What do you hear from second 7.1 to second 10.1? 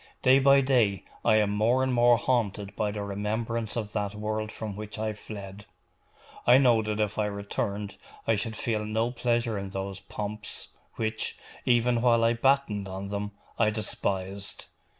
I returned I should feel no pleasure in those